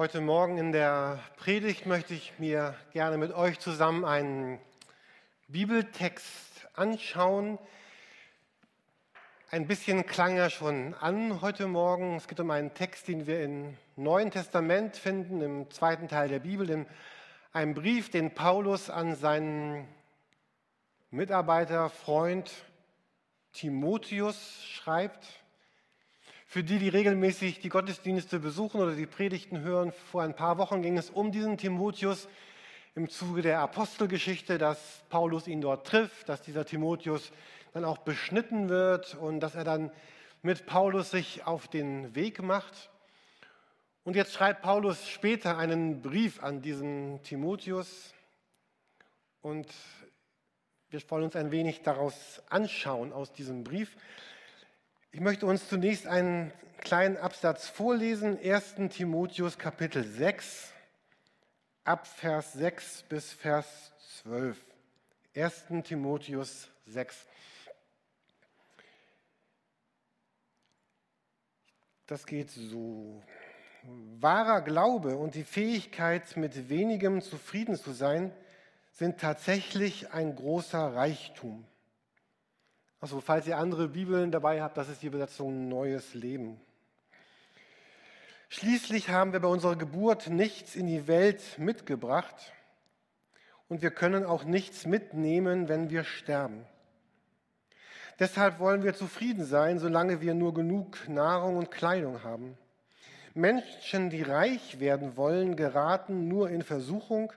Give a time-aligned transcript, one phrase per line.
[0.00, 4.58] Heute Morgen in der Predigt möchte ich mir gerne mit euch zusammen einen
[5.48, 7.58] Bibeltext anschauen.
[9.50, 12.16] Ein bisschen klang er schon an heute Morgen.
[12.16, 16.38] Es geht um einen Text, den wir im Neuen Testament finden, im zweiten Teil der
[16.38, 16.86] Bibel, in
[17.52, 19.86] einem Brief, den Paulus an seinen
[21.10, 22.50] Mitarbeiter, Freund
[23.52, 25.39] Timotheus schreibt.
[26.52, 30.82] Für die, die regelmäßig die Gottesdienste besuchen oder die Predigten hören, vor ein paar Wochen
[30.82, 32.26] ging es um diesen Timotheus
[32.96, 37.30] im Zuge der Apostelgeschichte, dass Paulus ihn dort trifft, dass dieser Timotheus
[37.72, 39.92] dann auch beschnitten wird und dass er dann
[40.42, 42.90] mit Paulus sich auf den Weg macht.
[44.02, 48.12] Und jetzt schreibt Paulus später einen Brief an diesen Timotheus
[49.40, 49.68] und
[50.88, 53.96] wir wollen uns ein wenig daraus anschauen aus diesem Brief.
[55.12, 58.76] Ich möchte uns zunächst einen kleinen Absatz vorlesen, 1.
[58.90, 60.72] Timotheus Kapitel 6,
[61.82, 63.92] ab Vers 6 bis Vers
[64.22, 64.56] 12.
[65.34, 65.64] 1.
[65.82, 67.26] Timotheus 6.
[72.06, 73.20] Das geht so.
[73.82, 78.32] Wahrer Glaube und die Fähigkeit, mit wenigem zufrieden zu sein,
[78.92, 81.66] sind tatsächlich ein großer Reichtum.
[83.00, 86.60] Also falls ihr andere Bibeln dabei habt, das ist die Übersetzung Neues Leben.
[88.50, 92.52] Schließlich haben wir bei unserer Geburt nichts in die Welt mitgebracht
[93.68, 96.66] und wir können auch nichts mitnehmen, wenn wir sterben.
[98.18, 102.58] Deshalb wollen wir zufrieden sein, solange wir nur genug Nahrung und Kleidung haben.
[103.32, 107.32] Menschen, die reich werden wollen, geraten nur in Versuchung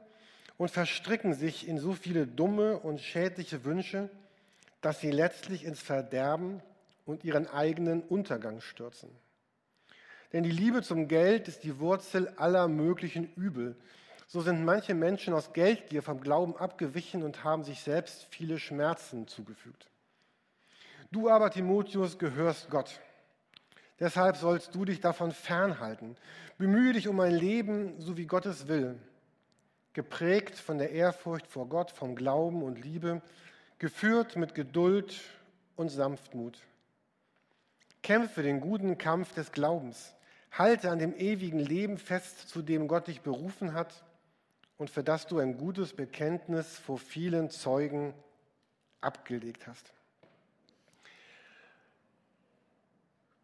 [0.58, 4.09] und verstricken sich in so viele dumme und schädliche Wünsche,
[4.84, 6.62] dass sie letztlich ins Verderben
[7.06, 9.09] und ihren eigenen Untergang stürzen.
[10.34, 13.78] Denn die Liebe zum Geld ist die Wurzel aller möglichen Übel.
[14.28, 19.28] So sind manche Menschen aus Geldgier vom Glauben abgewichen und haben sich selbst viele Schmerzen
[19.28, 19.88] zugefügt.
[21.11, 22.99] Du aber, Timotheus, gehörst Gott.
[24.02, 26.17] Deshalb sollst du dich davon fernhalten.
[26.58, 28.99] Bemühe dich um ein Leben, so wie Gott es will,
[29.93, 33.22] geprägt von der Ehrfurcht vor Gott, vom Glauben und Liebe,
[33.83, 35.20] geführt mit Geduld
[35.76, 36.58] und Sanftmut.
[38.02, 40.16] Kämpfe den guten Kampf des Glaubens.
[40.54, 44.05] Halte an dem ewigen Leben fest, zu dem Gott dich berufen hat
[44.77, 48.14] und für das du ein gutes Bekenntnis vor vielen Zeugen
[49.02, 49.92] abgelegt hast.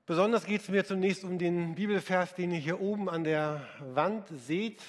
[0.06, 4.30] Besonders geht es mir zunächst um den Bibelvers, den ihr hier oben an der Wand
[4.30, 4.82] seht,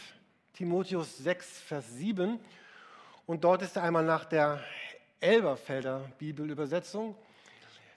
[0.53, 2.39] Timotheus 6, Vers 7.
[3.27, 4.61] Und dort ist er einmal nach der
[5.21, 7.15] Elberfelder Bibelübersetzung.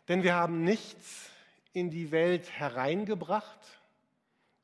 [0.07, 1.29] Denn wir haben nichts
[1.71, 3.59] in die Welt hereingebracht,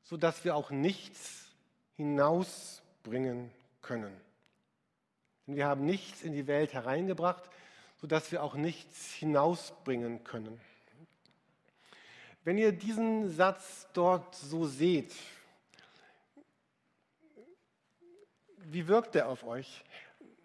[0.02, 1.46] sodass wir auch nichts
[1.96, 3.50] hinausbringen
[3.82, 4.14] können.
[5.46, 7.42] Denn wir haben nichts in die Welt hereingebracht,
[8.00, 10.60] sodass wir auch nichts hinausbringen können.
[12.44, 15.14] Wenn ihr diesen Satz dort so seht,
[18.56, 19.84] wie wirkt er auf euch?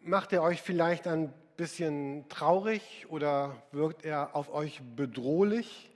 [0.01, 5.89] Macht er euch vielleicht ein bisschen traurig oder wirkt er auf euch bedrohlich?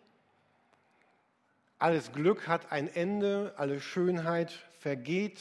[1.78, 5.40] Alles Glück hat ein Ende, alle Schönheit vergeht.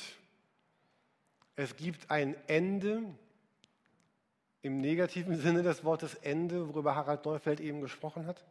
[1.57, 3.03] Es gibt ein Ende
[4.63, 8.45] im negativen Sinne des Wortes Ende, worüber Harald Neufeld eben gesprochen hat.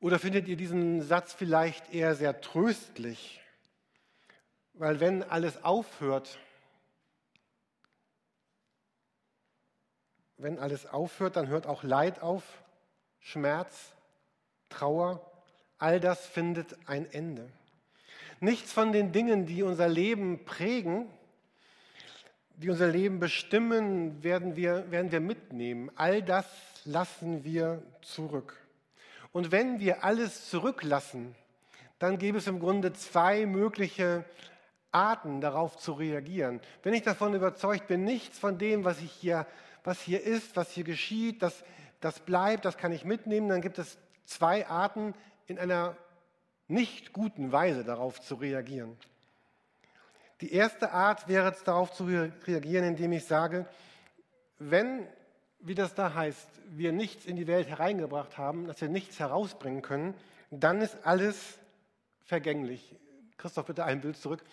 [0.00, 3.40] Oder findet ihr diesen Satz vielleicht eher sehr tröstlich?
[4.74, 6.38] Weil wenn alles aufhört,
[10.42, 12.42] wenn alles aufhört, dann hört auch Leid auf,
[13.20, 13.92] Schmerz,
[14.68, 15.24] Trauer,
[15.78, 17.48] all das findet ein Ende.
[18.40, 21.06] Nichts von den Dingen, die unser Leben prägen,
[22.56, 25.90] die unser Leben bestimmen, werden wir, werden wir mitnehmen.
[25.94, 26.46] All das
[26.84, 28.56] lassen wir zurück.
[29.32, 31.34] Und wenn wir alles zurücklassen,
[31.98, 34.24] dann gäbe es im Grunde zwei mögliche
[34.90, 36.60] Arten, darauf zu reagieren.
[36.82, 39.46] Wenn ich davon überzeugt bin, nichts von dem, was ich hier
[39.84, 41.64] was hier ist, was hier geschieht, das,
[42.00, 45.14] das bleibt, das kann ich mitnehmen, dann gibt es zwei Arten,
[45.46, 45.96] in einer
[46.68, 48.96] nicht guten Weise darauf zu reagieren.
[50.40, 53.66] Die erste Art wäre es, darauf zu reagieren, indem ich sage,
[54.58, 55.06] wenn,
[55.60, 59.82] wie das da heißt, wir nichts in die Welt hereingebracht haben, dass wir nichts herausbringen
[59.82, 60.14] können,
[60.50, 61.58] dann ist alles
[62.24, 62.96] vergänglich.
[63.36, 64.44] Christoph, bitte ein Bild zurück.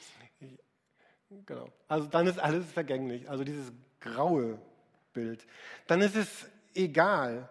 [1.46, 1.70] Genau.
[1.88, 3.30] Also dann ist alles vergänglich.
[3.30, 4.60] Also dieses graue
[5.14, 5.46] Bild,
[5.88, 7.50] dann ist es egal,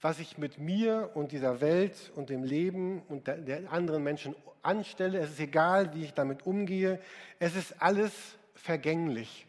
[0.00, 5.18] was ich mit mir und dieser Welt und dem Leben und der anderen Menschen anstelle.
[5.18, 7.00] Es ist egal, wie ich damit umgehe.
[7.38, 8.12] Es ist alles
[8.54, 9.46] vergänglich.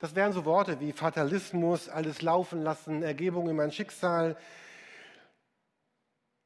[0.00, 4.36] Das wären so Worte wie Fatalismus, alles laufen lassen, Ergebung in mein Schicksal,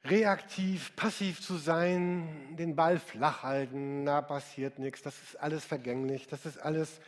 [0.04, 6.26] reaktiv, passiv zu sein, den Ball flach halten, da passiert nichts, das ist alles vergänglich,
[6.26, 7.00] das ist alles,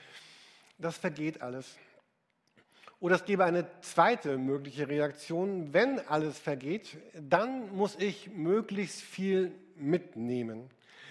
[0.78, 1.76] das vergeht alles.
[3.04, 9.52] Oder es gäbe eine zweite mögliche Reaktion, wenn alles vergeht, dann muss ich möglichst viel
[9.76, 10.70] mitnehmen.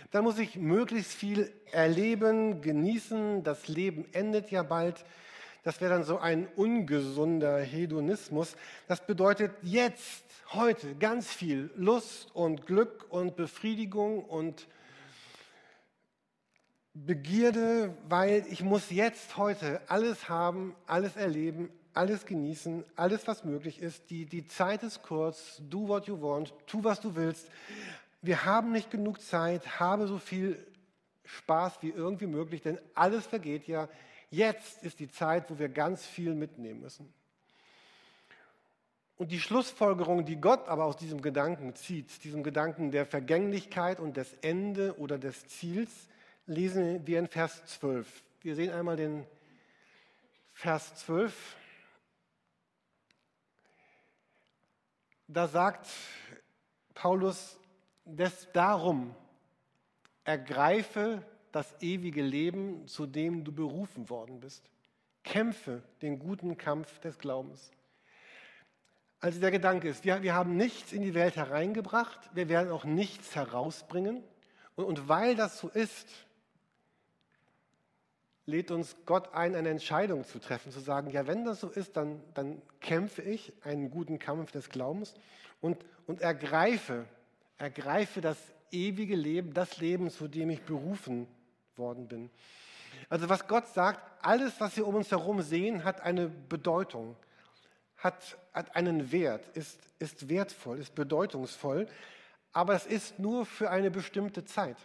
[0.09, 5.05] Dann muss ich möglichst viel erleben, genießen, das Leben endet ja bald.
[5.61, 8.55] Das wäre dann so ein ungesunder Hedonismus.
[8.87, 14.67] Das bedeutet jetzt, heute ganz viel Lust und Glück und Befriedigung und
[16.95, 23.81] Begierde, weil ich muss jetzt heute alles haben, alles erleben, alles genießen, alles, was möglich
[23.81, 24.09] ist.
[24.09, 25.61] Die, die Zeit ist kurz.
[25.69, 26.53] Do what you want.
[26.67, 27.47] Tu, was du willst.
[28.21, 29.79] Wir haben nicht genug Zeit.
[29.79, 30.65] Habe so viel
[31.25, 33.89] Spaß wie irgendwie möglich, denn alles vergeht ja.
[34.29, 37.13] Jetzt ist die Zeit, wo wir ganz viel mitnehmen müssen.
[39.15, 44.17] Und die Schlussfolgerung, die Gott aber aus diesem Gedanken zieht, diesem Gedanken der Vergänglichkeit und
[44.17, 45.91] des Ende oder des Ziels,
[46.47, 48.23] lesen wir in Vers 12.
[48.41, 49.25] Wir sehen einmal den
[50.53, 51.55] Vers 12.
[55.33, 55.87] Da sagt
[56.93, 57.59] Paulus,
[58.05, 59.15] des darum
[60.25, 64.63] ergreife das ewige Leben, zu dem du berufen worden bist.
[65.23, 67.71] Kämpfe den guten Kampf des Glaubens.
[69.21, 72.83] Also der Gedanke ist, wir, wir haben nichts in die Welt hereingebracht, wir werden auch
[72.83, 74.23] nichts herausbringen.
[74.75, 76.09] Und, und weil das so ist,
[78.45, 81.95] lädt uns Gott ein, eine Entscheidung zu treffen, zu sagen, ja, wenn das so ist,
[81.95, 85.13] dann, dann kämpfe ich einen guten Kampf des Glaubens
[85.61, 87.05] und, und ergreife,
[87.57, 88.37] ergreife das
[88.71, 91.27] ewige Leben, das Leben, zu dem ich berufen
[91.77, 92.29] worden bin.
[93.09, 97.15] Also was Gott sagt, alles, was wir um uns herum sehen, hat eine Bedeutung,
[97.97, 101.87] hat, hat einen Wert, ist, ist wertvoll, ist bedeutungsvoll,
[102.51, 104.77] aber es ist nur für eine bestimmte Zeit.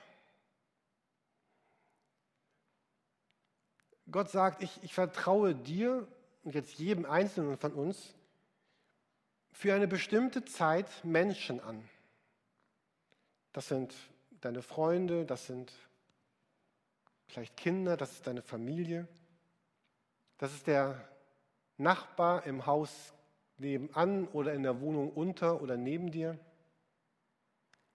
[4.10, 6.06] Gott sagt, ich, ich vertraue dir
[6.44, 8.14] und jetzt jedem Einzelnen von uns
[9.52, 11.86] für eine bestimmte Zeit Menschen an.
[13.52, 13.94] Das sind
[14.40, 15.72] deine Freunde, das sind
[17.26, 19.06] vielleicht Kinder, das ist deine Familie,
[20.38, 21.08] das ist der
[21.76, 23.12] Nachbar im Haus
[23.58, 26.38] nebenan oder in der Wohnung unter oder neben dir.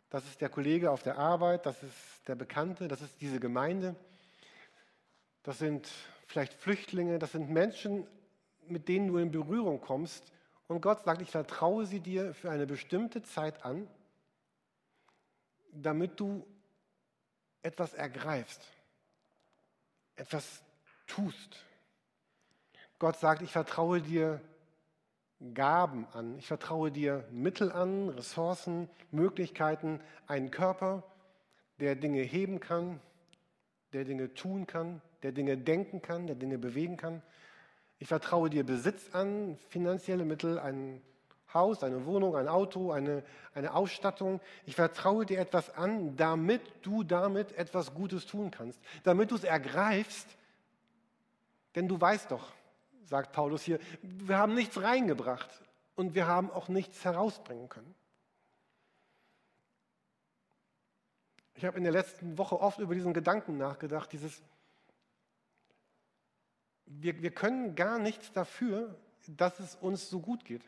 [0.10, 3.96] Das ist der Kollege auf der Arbeit, das ist der Bekannte, das ist diese Gemeinde
[5.44, 5.90] das sind
[6.28, 8.08] vielleicht Flüchtlinge, das sind Menschen,
[8.68, 10.32] mit denen du in Berührung kommst.
[10.68, 13.88] Und Gott sagt, ich vertraue sie dir für eine bestimmte Zeit an,
[15.72, 16.46] damit du
[17.62, 18.62] etwas ergreifst,
[20.16, 20.64] etwas
[21.08, 21.64] tust.
[23.00, 24.42] Gott sagt, ich vertraue dir
[25.54, 31.04] Gaben an, ich vertraue dir Mittel an, Ressourcen, Möglichkeiten, einen Körper,
[31.80, 33.02] der Dinge heben kann,
[33.94, 37.22] der Dinge tun kann, der Dinge denken kann, der Dinge bewegen kann.
[38.00, 41.02] Ich vertraue dir Besitz an, finanzielle Mittel, ein
[41.54, 43.24] Haus, eine Wohnung, ein Auto, eine,
[43.54, 44.42] eine Ausstattung.
[44.66, 49.44] Ich vertraue dir etwas an, damit du damit etwas Gutes tun kannst, damit du es
[49.44, 50.28] ergreifst.
[51.76, 52.52] Denn du weißt doch,
[53.06, 55.50] sagt Paulus hier, wir haben nichts reingebracht
[55.96, 57.94] und wir haben auch nichts herausbringen können.
[61.56, 64.42] Ich habe in der letzten Woche oft über diesen Gedanken nachgedacht, dieses,
[66.86, 68.96] wir, wir können gar nichts dafür,
[69.28, 70.64] dass es uns so gut geht.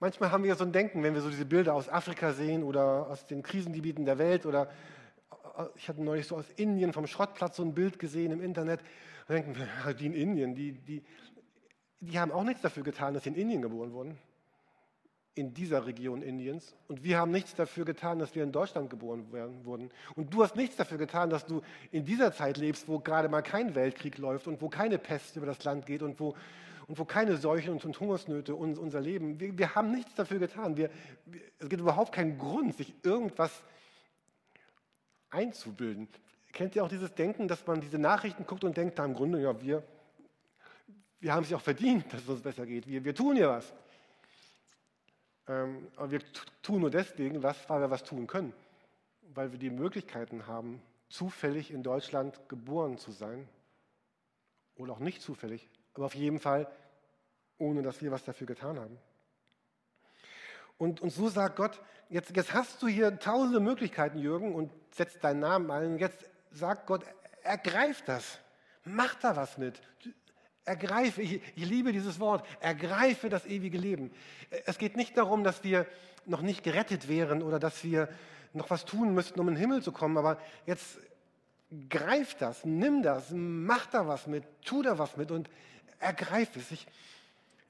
[0.00, 3.08] Manchmal haben wir so ein Denken, wenn wir so diese Bilder aus Afrika sehen oder
[3.08, 4.70] aus den Krisengebieten der Welt oder
[5.56, 8.80] äh, ich hatte neulich so aus Indien vom Schrottplatz so ein Bild gesehen im Internet.
[9.26, 11.04] Da denken wir, die in Indien, die, die,
[12.00, 14.18] die haben auch nichts dafür getan, dass sie in Indien geboren wurden
[15.34, 16.74] in dieser Region Indiens.
[16.86, 19.90] Und wir haben nichts dafür getan, dass wir in Deutschland geboren werden, wurden.
[20.14, 23.42] Und du hast nichts dafür getan, dass du in dieser Zeit lebst, wo gerade mal
[23.42, 26.36] kein Weltkrieg läuft und wo keine Pest über das Land geht und wo,
[26.86, 29.40] und wo keine Seuchen und, und Hungersnöte uns, unser Leben.
[29.40, 30.76] Wir, wir, haben nichts dafür getan.
[30.76, 30.90] Wir,
[31.26, 33.62] wir, es gibt überhaupt keinen Grund, sich irgendwas
[35.30, 36.06] einzubilden.
[36.52, 39.40] Kennt ihr auch dieses Denken, dass man diese Nachrichten guckt und denkt, da im Grunde,
[39.42, 39.82] ja, wir,
[41.18, 42.86] wir haben es ja auch verdient, dass es uns besser geht.
[42.86, 43.72] Wir, wir tun ja was.
[45.48, 46.20] Ähm, aber wir
[46.62, 48.52] tun nur deswegen was, weil wir was tun können.
[49.34, 53.48] Weil wir die Möglichkeiten haben, zufällig in Deutschland geboren zu sein.
[54.76, 55.68] Oder auch nicht zufällig.
[55.94, 56.66] Aber auf jeden Fall,
[57.58, 58.98] ohne dass wir was dafür getan haben.
[60.76, 65.22] Und, und so sagt Gott, jetzt, jetzt hast du hier tausende Möglichkeiten, Jürgen, und setzt
[65.22, 65.98] deinen Namen ein.
[65.98, 67.04] Jetzt sagt Gott,
[67.42, 68.40] ergreif das.
[68.84, 69.80] Mach da was mit.
[70.64, 74.10] Ergreife, ich, ich liebe dieses Wort, ergreife das ewige Leben.
[74.64, 75.86] Es geht nicht darum, dass wir
[76.26, 78.08] noch nicht gerettet wären oder dass wir
[78.54, 80.98] noch was tun müssten, um in den Himmel zu kommen, aber jetzt
[81.88, 85.50] greif das, nimm das, mach da was mit, tu da was mit und
[85.98, 86.70] ergreif es.
[86.70, 86.86] Ich,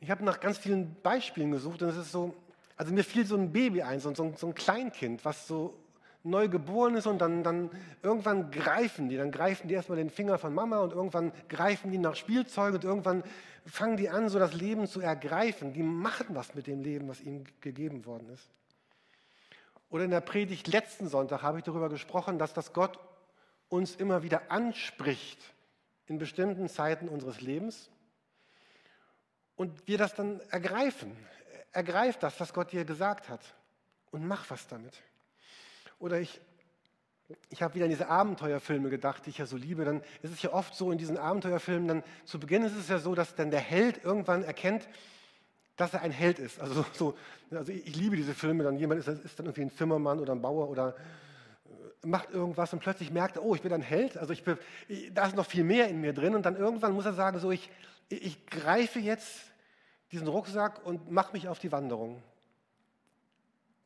[0.00, 2.34] ich habe nach ganz vielen Beispielen gesucht und es ist so,
[2.76, 5.74] also mir fiel so ein Baby ein, so, so, so ein Kleinkind, was so
[6.24, 7.70] neu geboren ist und dann, dann
[8.02, 11.98] irgendwann greifen die, dann greifen die erstmal den Finger von Mama und irgendwann greifen die
[11.98, 13.22] nach Spielzeug und irgendwann
[13.66, 15.74] fangen die an, so das Leben zu ergreifen.
[15.74, 18.48] Die machen was mit dem Leben, was ihnen gegeben worden ist.
[19.90, 22.98] Oder in der Predigt letzten Sonntag habe ich darüber gesprochen, dass das Gott
[23.68, 25.38] uns immer wieder anspricht
[26.06, 27.90] in bestimmten Zeiten unseres Lebens
[29.56, 31.14] und wir das dann ergreifen.
[31.72, 33.40] Ergreif das, was Gott dir gesagt hat
[34.10, 35.02] und mach was damit.
[36.04, 36.38] Oder ich,
[37.48, 39.86] ich habe wieder an diese Abenteuerfilme gedacht, die ich ja so liebe.
[39.86, 42.98] Dann ist es ja oft so in diesen Abenteuerfilmen, dann zu Beginn ist es ja
[42.98, 44.86] so, dass dann der Held irgendwann erkennt,
[45.76, 46.60] dass er ein Held ist.
[46.60, 47.16] Also, so,
[47.50, 50.42] also ich, liebe diese Filme, dann jemand ist, ist, dann irgendwie ein Zimmermann oder ein
[50.42, 50.94] Bauer oder
[52.02, 54.42] äh, macht irgendwas und plötzlich merkt er, oh, ich bin ein Held, also ich
[54.88, 57.38] ich, da ist noch viel mehr in mir drin und dann irgendwann muss er sagen,
[57.38, 57.70] so ich,
[58.10, 59.40] ich greife jetzt
[60.12, 62.22] diesen Rucksack und mache mich auf die Wanderung.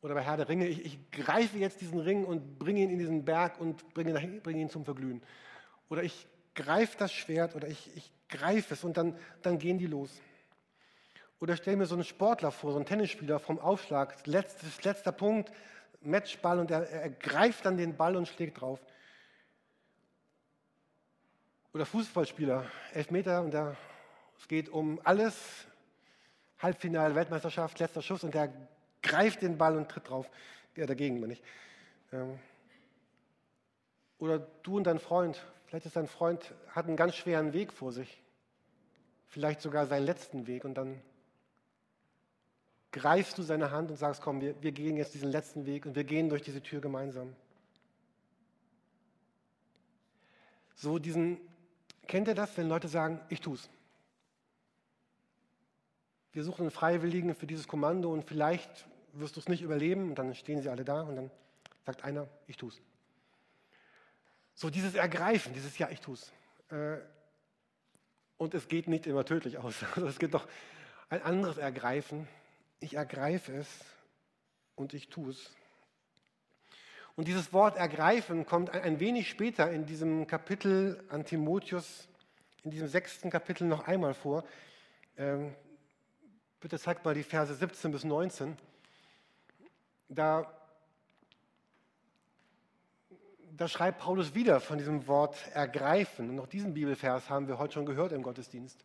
[0.01, 2.99] Oder bei Herr der Ringe, ich, ich, greife jetzt diesen Ring und bringe ihn in
[2.99, 5.21] diesen Berg und bringe, bringe ihn zum Verglühen.
[5.89, 9.87] Oder ich greife das Schwert oder ich, ich greife es und dann, dann gehen die
[9.87, 10.09] los.
[11.41, 15.51] Oder stell mir so einen Sportler vor, so einen Tennisspieler vom Aufschlag, letztes, letzter Punkt,
[16.01, 18.79] Matchball und er, er greift dann den Ball und schlägt drauf.
[21.73, 23.75] Oder Fußballspieler, Elfmeter und der,
[24.37, 25.67] es geht um alles,
[26.57, 28.51] Halbfinale, Weltmeisterschaft, letzter Schuss und der
[29.01, 30.29] greift den Ball und tritt drauf.
[30.75, 31.43] Ja, dagegen, meine ich.
[32.11, 32.39] Ähm,
[34.17, 37.91] oder du und dein Freund, vielleicht ist dein Freund, hat einen ganz schweren Weg vor
[37.91, 38.21] sich.
[39.27, 41.01] Vielleicht sogar seinen letzten Weg und dann
[42.91, 45.95] greifst du seine Hand und sagst, komm, wir, wir gehen jetzt diesen letzten Weg und
[45.95, 47.35] wir gehen durch diese Tür gemeinsam.
[50.75, 51.39] So diesen,
[52.07, 53.69] kennt ihr das, wenn Leute sagen, ich tu's?
[56.31, 60.15] Wir suchen einen Freiwilligen für dieses Kommando und vielleicht wirst du es nicht überleben und
[60.15, 61.31] dann stehen sie alle da und dann
[61.85, 62.81] sagt einer, ich tue es.
[64.53, 66.31] So dieses Ergreifen, dieses Ja, ich tue es.
[66.69, 66.97] Äh,
[68.37, 69.83] und es geht nicht immer tödlich aus.
[69.95, 70.47] Also es gibt doch
[71.09, 72.27] ein anderes Ergreifen.
[72.79, 73.67] Ich ergreife es
[74.75, 75.51] und ich tue es.
[77.15, 82.07] Und dieses Wort ergreifen kommt ein wenig später in diesem Kapitel an Timotheus,
[82.63, 84.45] in diesem sechsten Kapitel noch einmal vor.
[86.59, 88.57] Bitte zeigt mal die Verse 17 bis 19.
[90.09, 90.51] Da,
[93.55, 96.29] da schreibt Paulus wieder von diesem Wort ergreifen.
[96.29, 98.77] Und auch diesen Bibelvers haben wir heute schon gehört im Gottesdienst.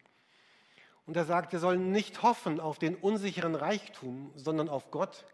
[1.05, 5.25] Und er sagt, wir sollen nicht hoffen auf den unsicheren Reichtum, sondern auf Gott,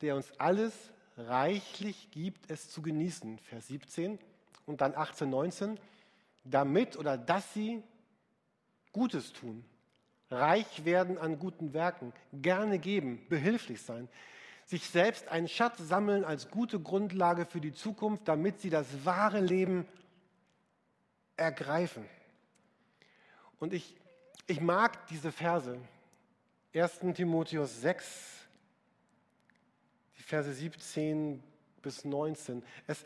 [0.00, 0.72] der uns alles
[1.16, 3.38] reichlich gibt, es zu genießen.
[3.38, 4.18] Vers 17
[4.64, 5.80] und dann 18, 19.
[6.44, 7.82] Damit oder dass sie
[8.92, 9.64] Gutes tun
[10.30, 14.08] reich werden an guten Werken, gerne geben, behilflich sein,
[14.64, 19.40] sich selbst einen Schatz sammeln als gute Grundlage für die Zukunft, damit sie das wahre
[19.40, 19.86] Leben
[21.36, 22.04] ergreifen.
[23.58, 23.96] Und ich,
[24.46, 25.76] ich mag diese Verse.
[26.72, 28.46] 1 Timotheus 6,
[30.16, 31.42] die Verse 17
[31.82, 32.62] bis 19.
[32.86, 33.04] Es,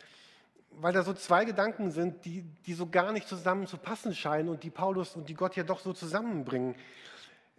[0.72, 4.50] weil da so zwei Gedanken sind, die, die so gar nicht zusammen zu passen scheinen
[4.50, 6.74] und die Paulus und die Gott ja doch so zusammenbringen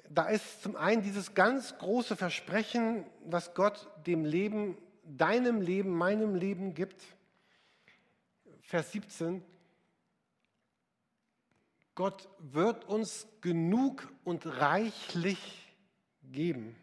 [0.09, 6.35] da ist zum einen dieses ganz große Versprechen, was Gott dem Leben, deinem Leben, meinem
[6.35, 7.03] Leben gibt.
[8.61, 9.43] Vers 17.
[11.95, 15.73] Gott wird uns genug und reichlich
[16.31, 16.75] geben.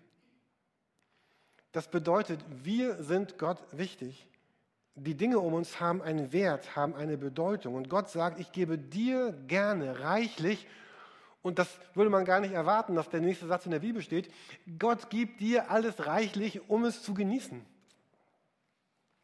[1.72, 4.26] Das bedeutet, wir sind Gott wichtig.
[4.94, 7.74] Die Dinge um uns haben einen Wert, haben eine Bedeutung.
[7.74, 10.66] Und Gott sagt, ich gebe dir gerne reichlich
[11.42, 14.32] und das würde man gar nicht erwarten, dass der nächste Satz in der Bibel steht.
[14.78, 17.64] Gott gibt dir alles reichlich, um es zu genießen.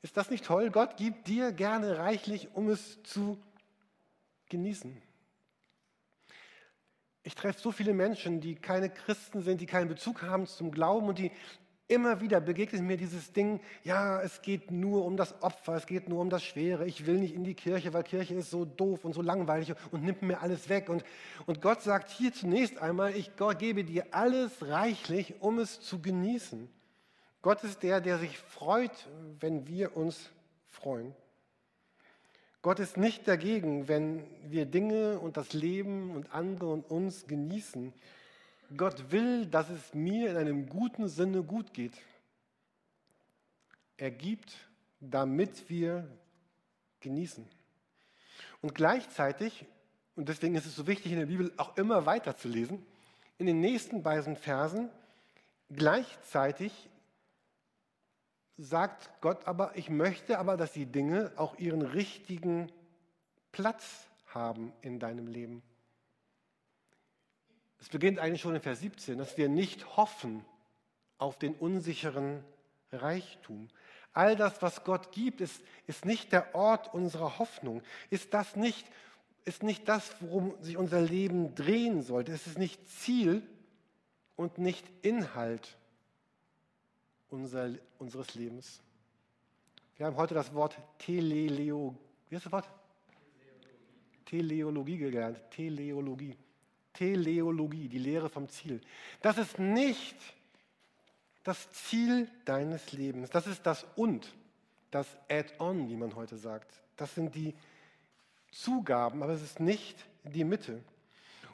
[0.02, 0.70] Ist das nicht toll?
[0.70, 3.40] Gott gibt dir gerne reichlich, um es zu
[4.48, 5.00] genießen.
[7.22, 11.08] Ich treffe so viele Menschen, die keine Christen sind, die keinen Bezug haben zum Glauben
[11.08, 11.30] und die
[11.90, 16.06] Immer wieder begegnet mir dieses Ding, ja, es geht nur um das Opfer, es geht
[16.06, 19.06] nur um das Schwere, ich will nicht in die Kirche, weil Kirche ist so doof
[19.06, 20.90] und so langweilig und nimmt mir alles weg.
[20.90, 21.02] Und,
[21.46, 26.68] und Gott sagt hier zunächst einmal, ich gebe dir alles reichlich, um es zu genießen.
[27.40, 29.08] Gott ist der, der sich freut,
[29.40, 30.28] wenn wir uns
[30.66, 31.14] freuen.
[32.60, 37.94] Gott ist nicht dagegen, wenn wir Dinge und das Leben und andere und uns genießen.
[38.76, 41.94] Gott will, dass es mir in einem guten Sinne gut geht.
[43.96, 44.54] Er gibt,
[45.00, 46.08] damit wir
[47.00, 47.46] genießen.
[48.60, 49.64] Und gleichzeitig,
[50.16, 52.84] und deswegen ist es so wichtig in der Bibel auch immer weiter zu lesen,
[53.38, 54.90] in den nächsten beiden Versen,
[55.70, 56.88] gleichzeitig
[58.56, 62.70] sagt Gott aber, ich möchte aber, dass die Dinge auch ihren richtigen
[63.52, 65.62] Platz haben in deinem Leben.
[67.80, 70.44] Es beginnt eigentlich schon in Vers 17, dass wir nicht hoffen
[71.18, 72.44] auf den unsicheren
[72.92, 73.68] Reichtum.
[74.12, 77.82] All das, was Gott gibt, ist, ist nicht der Ort unserer Hoffnung.
[78.10, 78.86] Ist das nicht,
[79.44, 82.32] ist nicht das, worum sich unser Leben drehen sollte.
[82.32, 83.42] Es ist nicht Ziel
[84.34, 85.76] und nicht Inhalt
[87.28, 88.80] unser, unseres Lebens.
[89.96, 91.94] Wir haben heute das Wort Teleleo,
[92.28, 92.68] wie heißt das Wort?
[94.24, 95.40] Teleologie gelernt.
[95.50, 96.36] Teleologie.
[96.98, 98.80] Teleologie, die Lehre vom Ziel.
[99.22, 100.16] Das ist nicht
[101.44, 103.30] das Ziel deines Lebens.
[103.30, 104.34] Das ist das Und,
[104.90, 106.82] das Add-on, wie man heute sagt.
[106.96, 107.54] Das sind die
[108.50, 110.82] Zugaben, aber es ist nicht die Mitte.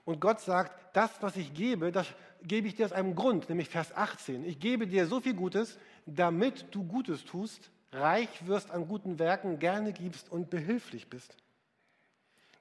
[0.07, 2.07] Und Gott sagt, das, was ich gebe, das
[2.43, 4.45] gebe ich dir aus einem Grund, nämlich Vers 18.
[4.47, 9.59] Ich gebe dir so viel Gutes, damit du Gutes tust, reich wirst an guten Werken,
[9.59, 11.37] gerne gibst und behilflich bist.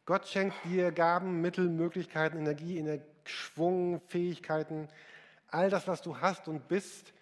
[0.06, 4.90] Gott schenkt dir Gaben, Mittel, Möglichkeiten, Energie, Schwung, Fähigkeiten,
[5.48, 7.14] all das, was du hast und bist,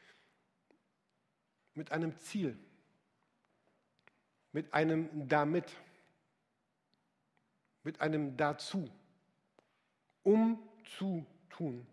[1.73, 2.57] mit einem Ziel,
[4.51, 5.71] mit einem damit,
[7.83, 8.89] mit einem dazu,
[10.23, 10.61] um
[10.97, 11.85] zu tun.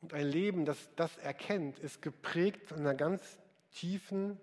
[0.00, 3.38] Und ein Leben, das das erkennt, ist geprägt von einer ganz
[3.72, 4.40] tiefen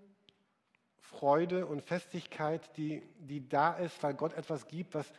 [1.09, 5.11] Freude und Festigkeit, die, die da ist, weil Gott etwas gibt, was,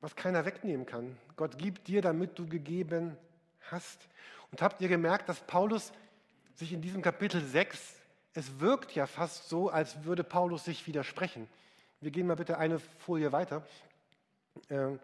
[0.00, 1.16] was keiner wegnehmen kann.
[1.36, 3.16] Gott gibt dir, damit du gegeben
[3.70, 4.08] hast.
[4.50, 5.92] Und habt ihr gemerkt, dass Paulus
[6.54, 7.96] sich in diesem Kapitel 6,
[8.34, 11.48] es wirkt ja fast so, als würde Paulus sich widersprechen.
[12.00, 13.62] Wir gehen mal bitte eine Folie weiter.
[14.70, 15.00] Ähm,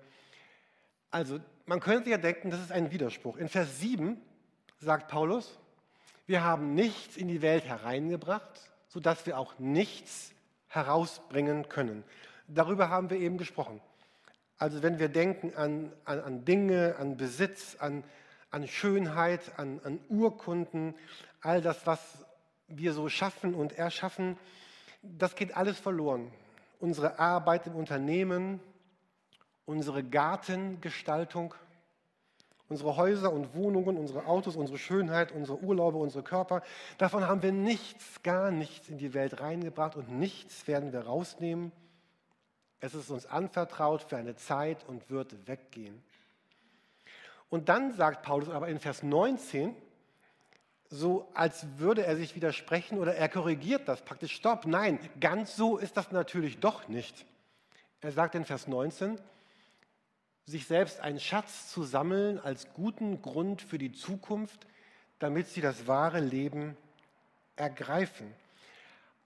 [1.11, 3.37] also, man könnte ja denken, das ist ein Widerspruch.
[3.37, 4.21] In Vers 7
[4.79, 5.59] sagt Paulus,
[6.27, 10.33] wir haben nichts in die Welt hereingebracht, sodass wir auch nichts
[10.69, 12.05] herausbringen können.
[12.47, 13.81] Darüber haben wir eben gesprochen.
[14.57, 18.05] Also wenn wir denken an, an, an Dinge, an Besitz, an,
[18.53, 20.95] an Schönheit, an, an Urkunden,
[21.41, 22.25] all das, was
[22.69, 24.39] wir so schaffen und erschaffen,
[25.03, 26.33] das geht alles verloren.
[26.79, 28.61] Unsere Arbeit im Unternehmen,
[29.67, 31.53] unsere Gartengestaltung,
[32.75, 36.61] unsere Häuser und Wohnungen, unsere Autos, unsere Schönheit, unsere Urlaube, unsere Körper.
[36.99, 41.71] Davon haben wir nichts, gar nichts in die Welt reingebracht und nichts werden wir rausnehmen.
[42.81, 46.03] Es ist uns anvertraut für eine Zeit und wird weggehen.
[47.49, 49.77] Und dann sagt Paulus aber in Vers 19,
[50.89, 54.33] so als würde er sich widersprechen oder er korrigiert das praktisch.
[54.33, 57.25] Stopp, nein, ganz so ist das natürlich doch nicht.
[58.01, 59.21] Er sagt in Vers 19,
[60.47, 64.67] sich selbst einen Schatz zu sammeln als guten Grund für die Zukunft,
[65.19, 66.77] damit sie das wahre Leben
[67.57, 68.33] ergreifen.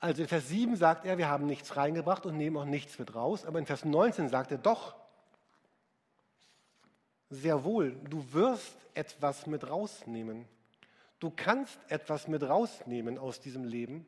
[0.01, 3.15] Also in Vers 7 sagt er, wir haben nichts reingebracht und nehmen auch nichts mit
[3.15, 4.95] raus, aber in Vers 19 sagt er doch,
[7.31, 10.47] sehr wohl, du wirst etwas mit rausnehmen.
[11.19, 14.07] Du kannst etwas mit rausnehmen aus diesem Leben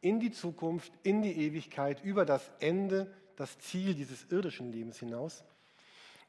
[0.00, 5.44] in die Zukunft, in die Ewigkeit, über das Ende, das Ziel dieses irdischen Lebens hinaus.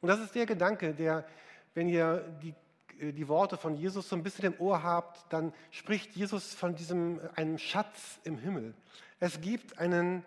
[0.00, 1.26] Und das ist der Gedanke, der,
[1.74, 2.54] wenn ihr die,
[3.00, 6.74] äh, die Worte von Jesus so ein bisschen im Ohr habt, dann spricht Jesus von
[6.74, 8.74] diesem, einem Schatz im Himmel.
[9.18, 10.24] Es gibt einen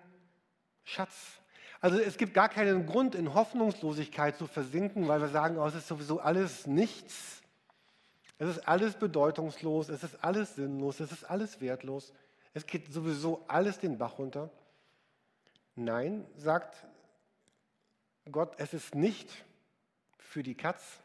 [0.84, 1.40] Schatz.
[1.82, 5.76] Also es gibt gar keinen Grund, in Hoffnungslosigkeit zu versinken, weil wir sagen, oh, es
[5.76, 7.42] ist sowieso alles nichts.
[8.38, 12.14] Es ist alles bedeutungslos, es ist alles sinnlos, es ist alles wertlos.
[12.54, 14.50] Es geht sowieso alles den Bach runter.
[15.76, 16.86] Nein, sagt
[18.32, 19.44] Gott, es ist nicht
[20.34, 21.00] für die Katz.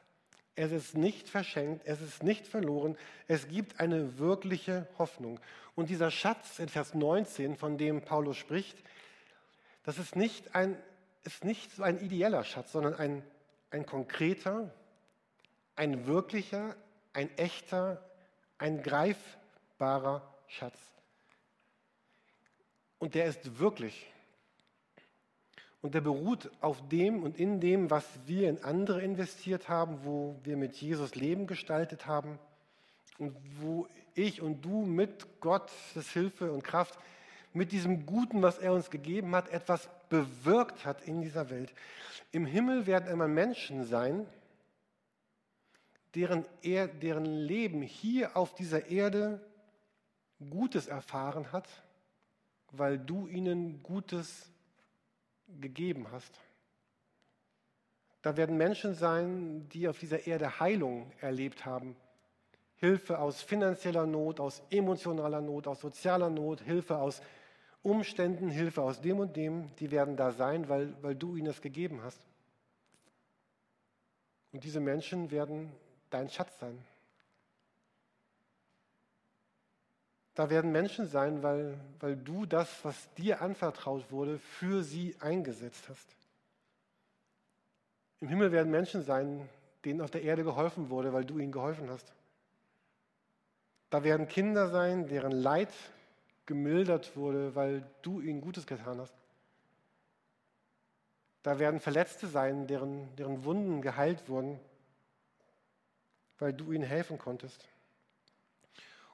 [0.57, 2.97] Es ist nicht verschenkt, es ist nicht verloren,
[3.29, 5.39] es gibt eine wirkliche Hoffnung.
[5.77, 8.77] Und dieser Schatz in Vers 19, von dem Paulus spricht,
[9.85, 10.77] das ist nicht, ein,
[11.25, 13.23] ist nicht so ein ideeller Schatz, sondern ein,
[13.71, 14.75] ein konkreter,
[15.77, 16.75] ein wirklicher,
[17.13, 18.03] ein echter,
[18.57, 20.79] ein greifbarer Schatz.
[22.99, 24.11] Und der ist wirklich.
[25.81, 30.37] Und der beruht auf dem und in dem, was wir in andere investiert haben, wo
[30.43, 32.39] wir mit Jesus Leben gestaltet haben,
[33.19, 36.99] und wo ich und du mit Gottes Hilfe und Kraft,
[37.53, 41.73] mit diesem Guten, was er uns gegeben hat, etwas bewirkt hat in dieser Welt.
[42.31, 44.27] Im Himmel werden einmal Menschen sein,
[46.15, 49.41] deren, er, deren Leben hier auf dieser Erde
[50.51, 51.69] Gutes erfahren hat,
[52.71, 54.51] weil du ihnen Gutes
[55.61, 56.41] gegeben hast.
[58.23, 61.97] Da werden Menschen sein, die auf dieser Erde Heilung erlebt haben.
[62.77, 67.21] Hilfe aus finanzieller Not, aus emotionaler Not, aus sozialer Not, Hilfe aus
[67.83, 71.61] Umständen, Hilfe aus dem und dem, die werden da sein, weil, weil du ihnen das
[71.61, 72.21] gegeben hast.
[74.53, 75.73] Und diese Menschen werden
[76.11, 76.79] dein Schatz sein.
[80.39, 85.89] Da werden Menschen sein, weil, weil du das, was dir anvertraut wurde, für sie eingesetzt
[85.89, 86.15] hast.
[88.21, 89.49] Im Himmel werden Menschen sein,
[89.85, 92.13] denen auf der Erde geholfen wurde, weil du ihnen geholfen hast.
[93.91, 95.73] Da werden Kinder sein, deren Leid
[96.47, 99.17] gemildert wurde, weil du ihnen Gutes getan hast.
[101.43, 104.61] Da werden Verletzte sein, deren, deren Wunden geheilt wurden,
[106.39, 107.69] weil du ihnen helfen konntest.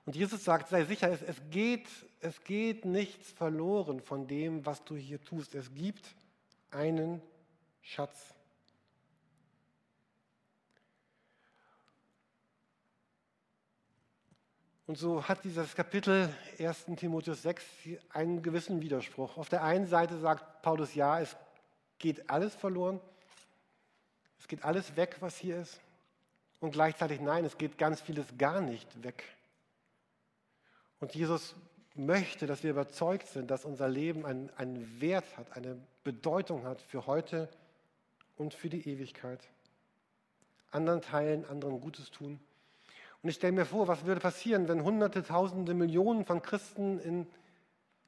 [0.07, 1.89] Und Jesus sagt, sei sicher, es, es, geht,
[2.21, 5.55] es geht nichts verloren von dem, was du hier tust.
[5.55, 6.15] Es gibt
[6.71, 7.23] einen
[7.81, 8.35] Schatz.
[14.87, 17.65] Und so hat dieses Kapitel 1 Timotheus 6
[18.11, 19.39] einen gewissen Widerspruch.
[19.39, 21.35] Auf der einen Seite sagt Paulus, ja, es
[21.99, 23.01] geht alles verloren,
[24.39, 25.81] es geht alles weg, was hier ist.
[26.61, 29.25] Und gleichzeitig, nein, es geht ganz vieles gar nicht weg.
[31.01, 31.55] Und Jesus
[31.95, 36.81] möchte, dass wir überzeugt sind, dass unser Leben einen, einen Wert hat, eine Bedeutung hat
[36.81, 37.49] für heute
[38.37, 39.41] und für die Ewigkeit.
[40.71, 42.41] Anderen teilen, anderen Gutes tun.
[43.23, 47.27] Und ich stelle mir vor, was würde passieren, wenn Hunderte, Tausende, Millionen von Christen in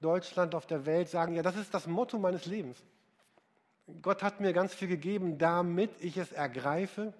[0.01, 2.77] Deutschland, auf der Welt sagen, ja, das ist das Motto meines Lebens.
[4.03, 7.15] Gott hat mir ganz viel gegeben, damit ich es ergreife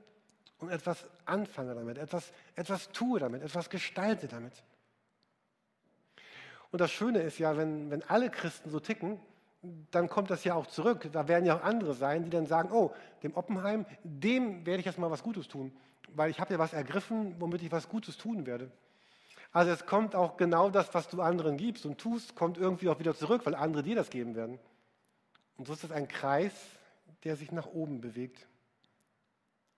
[0.59, 4.53] und etwas anfange damit, etwas, etwas tue damit, etwas gestalte damit.
[6.77, 9.19] Und das Schöne ist ja, wenn, wenn alle Christen so ticken,
[9.91, 11.09] dann kommt das ja auch zurück.
[11.11, 14.87] Da werden ja auch andere sein, die dann sagen, oh, dem Oppenheim, dem werde ich
[14.87, 15.73] jetzt mal was Gutes tun
[16.17, 18.71] weil ich habe ja was ergriffen, womit ich was Gutes tun werde.
[19.53, 22.99] Also es kommt auch genau das, was du anderen gibst und tust, kommt irgendwie auch
[22.99, 24.59] wieder zurück, weil andere dir das geben werden.
[25.57, 26.53] Und so ist es ein Kreis,
[27.25, 28.47] der sich nach oben bewegt.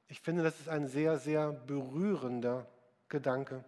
[0.09, 2.67] Ich finde, das ist ein sehr, sehr berührender
[3.09, 3.65] Gedanke.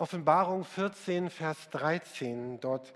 [0.00, 2.94] Offenbarung 14, Vers 13, dort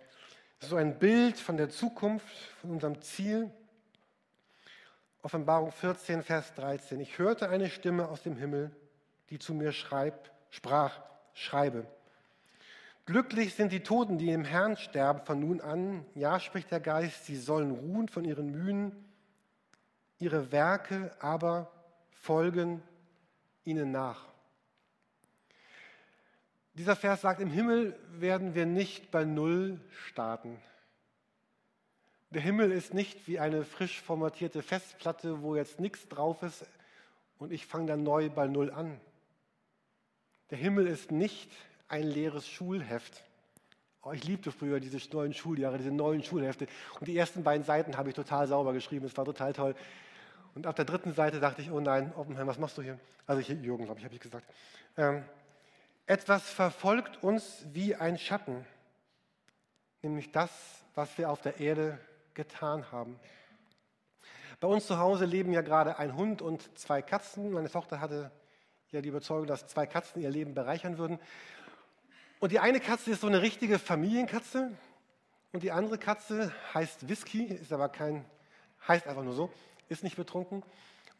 [0.58, 3.50] ist so ein Bild von der Zukunft, von unserem Ziel.
[5.20, 7.00] Offenbarung 14, Vers 13.
[7.00, 8.74] Ich hörte eine Stimme aus dem Himmel,
[9.28, 10.98] die zu mir schreib, sprach,
[11.34, 11.86] schreibe.
[13.04, 16.06] Glücklich sind die Toten, die im Herrn sterben von nun an.
[16.14, 18.92] Ja, spricht der Geist, sie sollen ruhen von ihren Mühen.
[20.20, 21.70] Ihre Werke aber
[22.12, 22.82] folgen
[23.66, 24.33] ihnen nach.
[26.74, 30.60] Dieser Vers sagt, im Himmel werden wir nicht bei Null starten.
[32.30, 36.66] Der Himmel ist nicht wie eine frisch formatierte Festplatte, wo jetzt nichts drauf ist
[37.38, 39.00] und ich fange dann neu bei Null an.
[40.50, 41.50] Der Himmel ist nicht
[41.88, 43.22] ein leeres Schulheft.
[44.02, 46.66] Oh, ich liebte früher diese neuen Schuljahre, diese neuen Schulhefte.
[46.98, 49.06] Und die ersten beiden Seiten habe ich total sauber geschrieben.
[49.06, 49.74] Es war total toll.
[50.54, 52.98] Und auf der dritten Seite dachte ich, oh nein, Oppenheim, was machst du hier?
[53.26, 54.44] Also ich, Jürgen, glaube ich, habe ich gesagt.
[54.96, 55.24] Ähm,
[56.06, 58.66] etwas verfolgt uns wie ein Schatten,
[60.02, 60.50] nämlich das,
[60.94, 61.98] was wir auf der Erde
[62.34, 63.18] getan haben.
[64.60, 67.52] Bei uns zu Hause leben ja gerade ein Hund und zwei Katzen.
[67.52, 68.30] Meine Tochter hatte
[68.90, 71.18] ja die Überzeugung, dass zwei Katzen ihr Leben bereichern würden.
[72.38, 74.72] Und die eine Katze ist so eine richtige Familienkatze
[75.52, 78.24] und die andere Katze heißt Whisky, ist aber kein,
[78.86, 79.52] heißt einfach nur so,
[79.88, 80.62] ist nicht betrunken.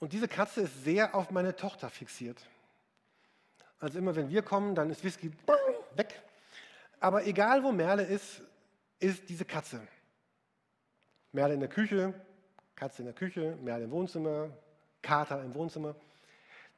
[0.01, 2.45] Und diese Katze ist sehr auf meine Tochter fixiert.
[3.79, 5.31] Also immer wenn wir kommen, dann ist Whisky
[5.95, 6.23] weg.
[7.01, 8.41] Aber egal wo Merle ist,
[8.99, 9.87] ist diese Katze.
[11.33, 12.15] Merle in der Küche,
[12.77, 14.51] Katze in der Küche, Merle im Wohnzimmer,
[15.03, 15.95] Kater im Wohnzimmer.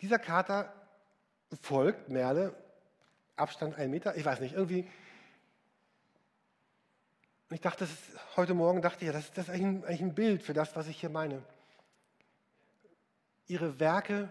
[0.01, 0.73] Dieser Kater
[1.63, 2.55] folgt Merle,
[3.37, 4.89] Abstand ein Meter, ich weiß nicht, irgendwie.
[7.49, 7.93] Und ich dachte, ist,
[8.35, 10.89] heute Morgen dachte ich, das, das ist eigentlich ein, eigentlich ein Bild für das, was
[10.89, 11.43] ich hier meine.
[13.47, 14.29] Ihre Werke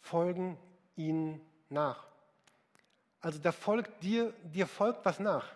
[0.00, 0.58] folgen
[0.98, 2.04] ihnen nach.
[3.20, 5.46] Also da folgt dir, dir folgt was nach.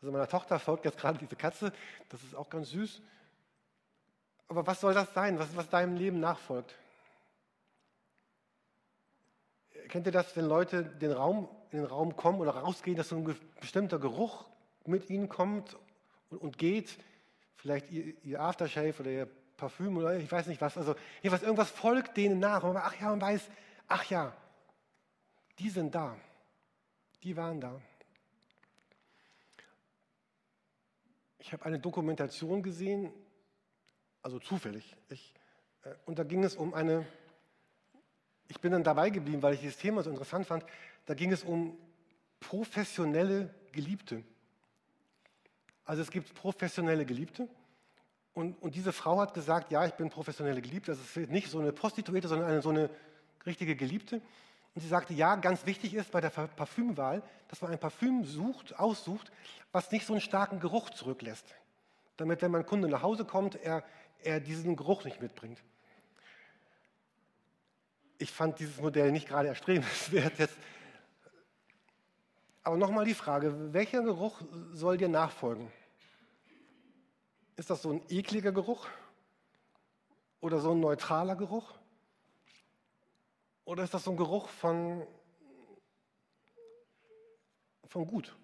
[0.00, 1.72] Also meiner Tochter folgt jetzt gerade diese Katze,
[2.08, 3.00] das ist auch ganz süß.
[4.48, 6.74] Aber was soll das sein, was, was deinem Leben nachfolgt?
[9.88, 13.16] Kennt ihr das, wenn Leute den Raum, in den Raum kommen oder rausgehen, dass so
[13.16, 14.46] ein bestimmter Geruch
[14.84, 15.76] mit ihnen kommt
[16.30, 16.98] und, und geht?
[17.56, 20.76] Vielleicht ihr, ihr, Aftershave oder ihr Parfüm oder ich weiß nicht was.
[20.76, 22.64] Also irgendwas folgt denen nach.
[22.64, 23.42] Und man, ach ja, man weiß,
[23.86, 24.32] ach ja,
[25.58, 26.16] die sind da.
[27.22, 27.80] Die waren da.
[31.38, 33.12] Ich habe eine Dokumentation gesehen,
[34.22, 34.96] also zufällig.
[35.08, 35.34] Ich,
[35.84, 37.06] äh, und da ging es um eine,
[38.48, 40.64] ich bin dann dabei geblieben, weil ich dieses Thema so interessant fand,
[41.06, 41.76] da ging es um
[42.40, 44.22] professionelle Geliebte.
[45.84, 47.48] Also es gibt professionelle Geliebte
[48.34, 50.92] und, und diese Frau hat gesagt, ja, ich bin professionelle Geliebte.
[50.92, 52.88] Das ist nicht so eine Prostituierte, sondern eine, so eine
[53.44, 54.22] richtige Geliebte.
[54.74, 58.78] Und sie sagte, ja, ganz wichtig ist bei der Parfümwahl, dass man ein Parfüm sucht,
[58.78, 59.30] aussucht,
[59.70, 61.54] was nicht so einen starken Geruch zurücklässt.
[62.16, 63.84] Damit, wenn mein Kunde nach Hause kommt, er,
[64.22, 65.62] er diesen Geruch nicht mitbringt.
[68.18, 70.56] Ich fand dieses Modell nicht gerade erstrebenswert jetzt.
[72.62, 74.40] Aber nochmal die Frage, welcher Geruch
[74.72, 75.70] soll dir nachfolgen?
[77.56, 78.86] Ist das so ein ekliger Geruch?
[80.40, 81.74] Oder so ein neutraler Geruch?
[83.72, 85.06] Oder ist das so ein Geruch von,
[87.88, 88.36] von gut?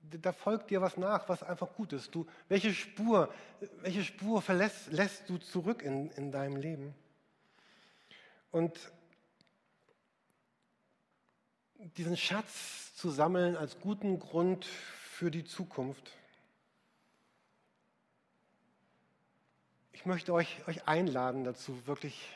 [0.00, 2.14] Da folgt dir was nach, was einfach gut ist.
[2.14, 3.34] Du, welche Spur,
[3.80, 6.94] welche Spur verlässt, lässt du zurück in, in deinem Leben?
[8.52, 8.78] Und
[11.96, 16.12] diesen Schatz zu sammeln als guten Grund für die Zukunft.
[19.90, 22.28] Ich möchte euch, euch einladen dazu, wirklich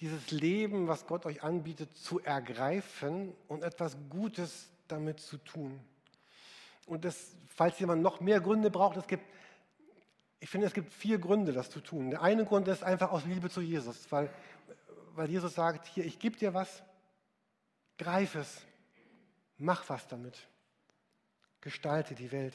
[0.00, 5.78] dieses Leben, was Gott euch anbietet, zu ergreifen und etwas Gutes damit zu tun.
[6.86, 9.24] Und das, falls jemand noch mehr Gründe braucht, es gibt,
[10.40, 12.10] ich finde, es gibt vier Gründe, das zu tun.
[12.10, 14.30] Der eine Grund ist einfach aus Liebe zu Jesus, weil,
[15.14, 16.82] weil Jesus sagt, hier, ich gebe dir was,
[17.98, 18.62] greif es,
[19.58, 20.48] mach was damit,
[21.60, 22.54] gestalte die Welt.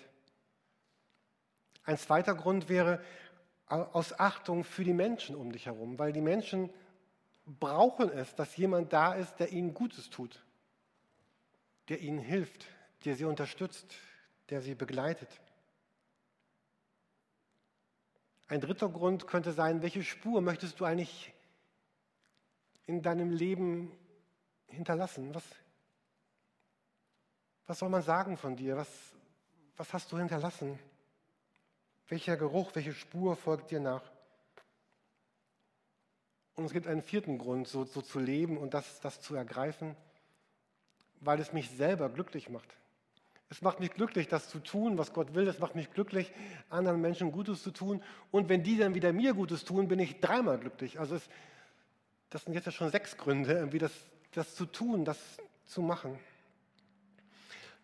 [1.84, 3.00] Ein zweiter Grund wäre
[3.68, 6.72] aus Achtung für die Menschen um dich herum, weil die Menschen
[7.46, 10.44] brauchen es, dass jemand da ist, der ihnen Gutes tut,
[11.90, 12.66] der ihnen hilft,
[13.06, 13.96] der sie unterstützt,
[14.50, 15.30] der sie begleitet.
[18.48, 21.34] Ein dritter Grund könnte sein, welche Spur möchtest du eigentlich
[22.86, 23.92] in deinem Leben
[24.68, 25.34] hinterlassen?
[25.34, 25.44] Was,
[27.66, 28.78] was soll man sagen von dir?
[28.78, 28.90] Was,
[29.78, 30.78] was hast du hinterlassen?
[32.08, 34.04] Welcher Geruch, welche Spur folgt dir nach?
[36.56, 39.96] Und es gibt einen vierten Grund, so, so zu leben und das, das zu ergreifen,
[41.20, 42.76] weil es mich selber glücklich macht.
[43.50, 45.48] Es macht mich glücklich, das zu tun, was Gott will.
[45.48, 46.32] Es macht mich glücklich,
[46.70, 48.02] anderen Menschen Gutes zu tun.
[48.32, 51.00] Und wenn die dann wieder mir Gutes tun, bin ich dreimal glücklich.
[51.00, 51.30] Also es,
[52.30, 53.92] das sind jetzt ja schon sechs Gründe, irgendwie das,
[54.34, 55.20] das zu tun, das
[55.66, 56.18] zu machen.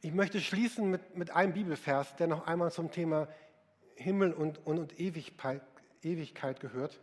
[0.02, 3.28] Ich möchte schließen mit, mit einem Bibelvers, der noch einmal zum Thema
[3.96, 5.62] Himmel und, und, und Ewigkeit,
[6.02, 7.00] Ewigkeit gehört.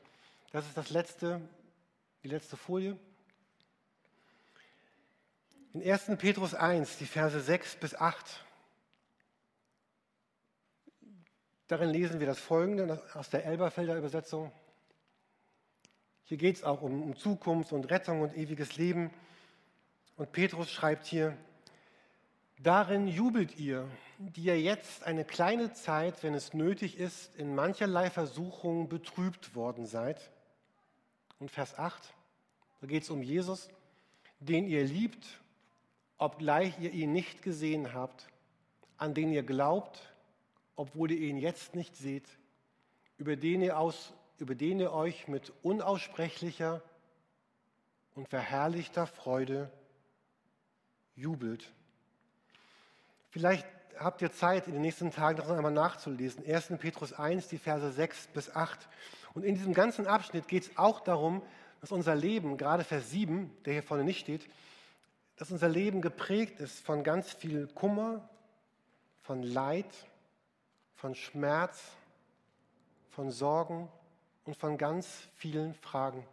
[0.50, 1.40] Das ist das letzte,
[2.28, 2.98] die letzte Folie.
[5.72, 6.18] In 1.
[6.18, 8.44] Petrus 1, die Verse 6 bis 8,
[11.68, 14.52] darin lesen wir das folgende aus der Elberfelder Übersetzung.
[16.24, 19.10] Hier geht es auch um, um Zukunft und Rettung und ewiges Leben.
[20.16, 21.34] Und Petrus schreibt hier,
[22.58, 23.88] darin jubelt ihr,
[24.18, 29.86] die ihr jetzt eine kleine Zeit, wenn es nötig ist, in mancherlei Versuchung betrübt worden
[29.86, 30.30] seid
[31.38, 32.14] und Vers 8,
[32.80, 33.68] da geht es um Jesus,
[34.40, 35.26] den ihr liebt,
[36.16, 38.28] obgleich ihr ihn nicht gesehen habt,
[38.96, 40.14] an den ihr glaubt,
[40.76, 42.28] obwohl ihr ihn jetzt nicht seht,
[43.16, 46.82] über den ihr, aus, über den ihr euch mit unaussprechlicher
[48.14, 49.70] und verherrlichter Freude
[51.14, 51.72] jubelt.
[53.30, 53.66] Vielleicht
[53.98, 56.44] habt ihr Zeit, in den nächsten Tagen noch einmal nachzulesen.
[56.46, 56.68] 1.
[56.78, 58.88] Petrus 1, die Verse 6 bis 8.
[59.34, 61.42] Und in diesem ganzen Abschnitt geht es auch darum,
[61.80, 64.48] dass unser Leben, gerade Vers 7, der hier vorne nicht steht,
[65.36, 68.28] dass unser Leben geprägt ist von ganz viel Kummer,
[69.22, 69.86] von Leid,
[70.96, 71.80] von Schmerz,
[73.10, 73.88] von Sorgen
[74.44, 76.24] und von ganz vielen Fragen.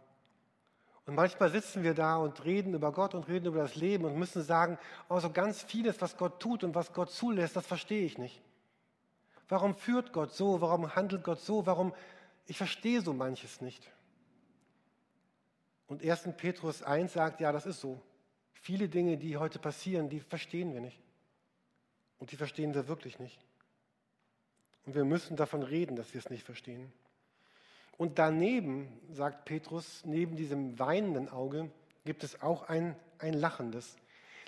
[1.06, 4.18] Und manchmal sitzen wir da und reden über Gott und reden über das Leben und
[4.18, 4.76] müssen sagen,
[5.08, 8.42] also ganz vieles, was Gott tut und was Gott zulässt, das verstehe ich nicht.
[9.48, 10.60] Warum führt Gott so?
[10.60, 11.64] Warum handelt Gott so?
[11.64, 11.94] Warum?
[12.46, 13.88] Ich verstehe so manches nicht.
[15.86, 16.28] Und 1.
[16.36, 18.00] Petrus 1 sagt, ja, das ist so.
[18.52, 21.00] Viele Dinge, die heute passieren, die verstehen wir nicht.
[22.18, 23.38] Und die verstehen wir wirklich nicht.
[24.84, 26.92] Und wir müssen davon reden, dass wir es nicht verstehen.
[27.98, 31.70] Und daneben, sagt Petrus, neben diesem weinenden Auge,
[32.04, 33.96] gibt es auch ein, ein lachendes.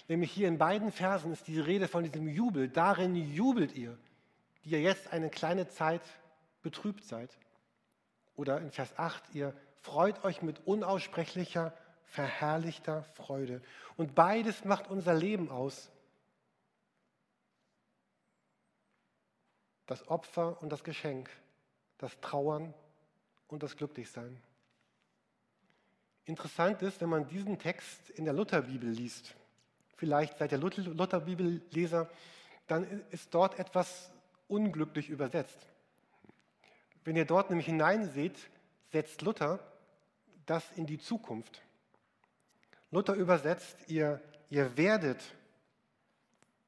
[0.06, 2.68] Nämlich hier in beiden Versen ist die Rede von diesem Jubel.
[2.68, 3.96] Darin jubelt ihr,
[4.64, 6.02] die ihr jetzt eine kleine Zeit
[6.62, 7.36] betrübt seid.
[8.36, 9.54] Oder in Vers 8, ihr
[9.88, 11.72] freut euch mit unaussprechlicher,
[12.04, 13.62] verherrlichter Freude.
[13.96, 15.90] Und beides macht unser Leben aus.
[19.86, 21.30] Das Opfer und das Geschenk,
[21.96, 22.74] das Trauern
[23.48, 24.38] und das Glücklichsein.
[26.26, 29.34] Interessant ist, wenn man diesen Text in der Lutherbibel liest,
[29.96, 32.10] vielleicht seid ihr Lutherbibelleser,
[32.66, 34.10] dann ist dort etwas
[34.48, 35.66] unglücklich übersetzt.
[37.04, 38.38] Wenn ihr dort nämlich hineinseht,
[38.92, 39.60] setzt Luther
[40.48, 41.62] das in die Zukunft.
[42.90, 45.22] Luther übersetzt, ihr, ihr werdet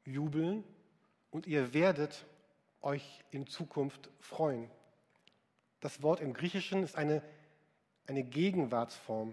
[0.04, 0.64] jubeln
[1.30, 2.24] und ihr werdet
[2.82, 4.70] euch in Zukunft freuen.
[5.80, 7.22] Das Wort im Griechischen ist eine,
[8.06, 9.32] eine Gegenwartsform.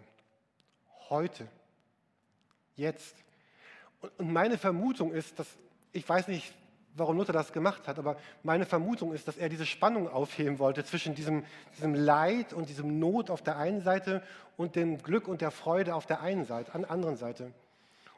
[1.10, 1.48] Heute,
[2.76, 3.16] jetzt.
[4.18, 5.48] Und meine Vermutung ist, dass,
[5.92, 6.54] ich weiß nicht,
[6.98, 10.84] warum Luther das gemacht hat, aber meine Vermutung ist, dass er diese Spannung aufheben wollte
[10.84, 14.24] zwischen diesem, diesem Leid und diesem Not auf der einen Seite
[14.58, 17.52] und dem Glück und der Freude auf der einen Seite, an der anderen Seite.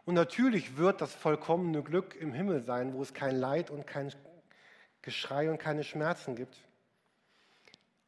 [0.06, 4.12] Und natürlich wird das vollkommene Glück im Himmel sein, wo es kein Leid und kein
[5.02, 6.58] Geschrei und keine Schmerzen gibt.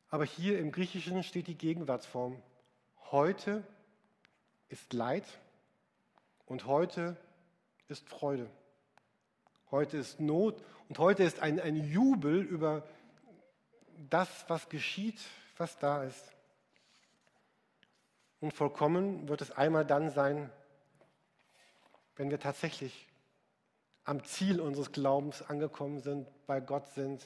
[0.10, 2.42] Aber hier im Griechischen steht die Gegenwartsform.
[3.12, 3.64] Heute
[4.70, 5.26] ist Leid
[6.48, 7.16] und heute
[7.88, 8.50] ist Freude.
[9.72, 12.86] Heute ist Not und heute ist ein, ein Jubel über
[14.10, 15.18] das, was geschieht,
[15.56, 16.34] was da ist.
[18.42, 20.50] Und vollkommen wird es einmal dann sein,
[22.18, 23.08] wenn wir tatsächlich
[24.04, 27.24] am Ziel unseres Glaubens angekommen sind, bei Gott sind,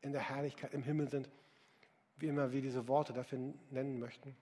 [0.00, 1.28] in der Herrlichkeit, im Himmel sind,
[2.16, 3.38] wie immer wir diese Worte dafür
[3.70, 4.36] nennen möchten.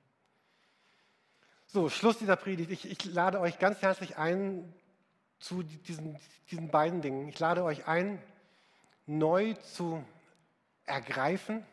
[1.67, 2.71] So, Schluss dieser Predigt.
[2.71, 4.73] Ich, ich lade euch ganz herzlich ein,
[5.41, 6.19] zu diesen,
[6.51, 7.29] diesen beiden Dingen.
[7.29, 8.23] Ich lade euch ein,
[9.07, 10.05] neu zu
[10.85, 11.65] ergreifen.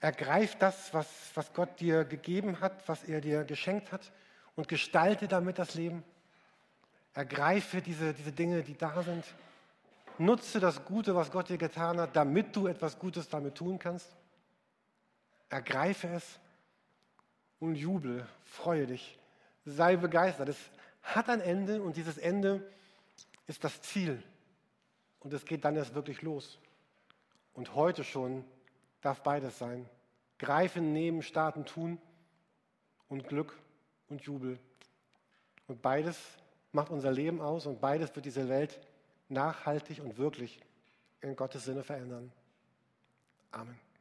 [0.00, 4.12] Ergreif das, was, was Gott dir gegeben hat, was er dir geschenkt hat
[4.56, 6.02] und gestalte damit das Leben.
[7.14, 9.24] Ergreife diese, diese Dinge, die da sind.
[10.18, 14.08] Nutze das Gute, was Gott dir getan hat, damit du etwas Gutes damit tun kannst.
[15.48, 16.40] Ergreife es
[17.60, 19.18] und jubel, freue dich,
[19.64, 20.48] sei begeistert.
[20.48, 20.58] Es
[21.02, 22.68] hat ein Ende und dieses Ende
[23.46, 24.22] ist das Ziel.
[25.20, 26.58] Und es geht dann erst wirklich los.
[27.54, 28.44] Und heute schon
[29.00, 29.88] darf beides sein.
[30.38, 32.00] Greifen, nehmen, starten, tun
[33.08, 33.56] und Glück
[34.08, 34.58] und Jubel.
[35.68, 36.18] Und beides
[36.72, 38.80] macht unser Leben aus und beides wird diese Welt
[39.28, 40.60] nachhaltig und wirklich
[41.20, 42.32] in Gottes Sinne verändern.
[43.50, 43.91] Amen.